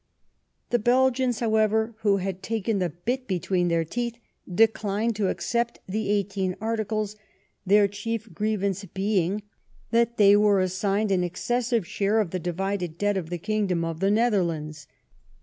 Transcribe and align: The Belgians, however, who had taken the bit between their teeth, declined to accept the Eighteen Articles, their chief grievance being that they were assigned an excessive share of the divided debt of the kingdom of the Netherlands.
The 0.71 0.79
Belgians, 0.79 1.41
however, 1.41 1.93
who 1.99 2.17
had 2.17 2.41
taken 2.41 2.79
the 2.79 2.89
bit 2.89 3.27
between 3.27 3.67
their 3.67 3.85
teeth, 3.85 4.17
declined 4.51 5.15
to 5.17 5.27
accept 5.29 5.77
the 5.87 6.09
Eighteen 6.09 6.55
Articles, 6.59 7.15
their 7.67 7.87
chief 7.87 8.33
grievance 8.33 8.83
being 8.83 9.43
that 9.91 10.17
they 10.17 10.35
were 10.35 10.59
assigned 10.59 11.11
an 11.11 11.23
excessive 11.23 11.85
share 11.85 12.19
of 12.19 12.31
the 12.31 12.39
divided 12.39 12.97
debt 12.97 13.15
of 13.15 13.29
the 13.29 13.37
kingdom 13.37 13.85
of 13.85 13.99
the 13.99 14.09
Netherlands. 14.09 14.87